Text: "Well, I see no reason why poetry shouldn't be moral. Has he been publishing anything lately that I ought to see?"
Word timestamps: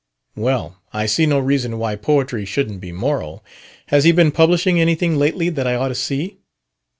"Well, 0.35 0.81
I 0.91 1.05
see 1.05 1.27
no 1.27 1.37
reason 1.37 1.77
why 1.77 1.95
poetry 1.95 2.43
shouldn't 2.43 2.81
be 2.81 2.91
moral. 2.91 3.45
Has 3.89 4.03
he 4.03 4.11
been 4.11 4.31
publishing 4.31 4.81
anything 4.81 5.17
lately 5.17 5.49
that 5.49 5.67
I 5.67 5.75
ought 5.75 5.89
to 5.89 5.93
see?" 5.93 6.39